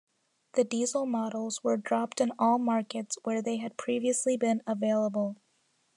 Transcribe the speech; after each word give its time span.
The 0.53 0.63
diesel 0.63 1.05
models 1.05 1.63
were 1.63 1.77
dropped 1.77 2.19
in 2.21 2.31
all 2.39 2.57
markets 2.57 3.19
where 3.23 3.39
they 3.39 3.57
had 3.57 3.77
previously 3.77 4.35
been 4.35 4.63
available. 4.65 5.35